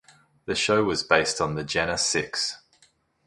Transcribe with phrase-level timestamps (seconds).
[0.45, 2.57] The show was based on the Jena Six.